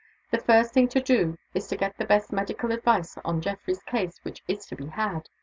The 0.31 0.39
first 0.39 0.73
thing 0.73 0.87
to 0.87 0.99
do 0.99 1.37
is 1.53 1.67
to 1.67 1.77
get 1.77 1.95
the 1.99 2.05
best 2.05 2.31
medical 2.33 2.71
advice 2.71 3.19
on 3.23 3.39
Geoffrey's 3.39 3.83
case 3.83 4.17
which 4.23 4.41
is 4.47 4.65
to 4.65 4.75
be 4.75 4.87
had. 4.87 5.29